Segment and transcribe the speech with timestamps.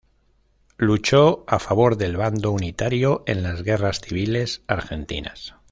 [0.79, 5.53] Luchó a favor del bando unitario en las Guerras civiles argentinas.